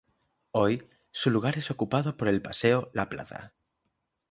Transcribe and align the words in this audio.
Hoy 0.49 0.89
su 1.11 1.29
lugar 1.29 1.59
es 1.59 1.69
ocupado 1.69 2.17
por 2.17 2.27
el 2.27 2.41
Paseo 2.41 2.89
La 2.91 3.07
Plaza. 3.07 3.53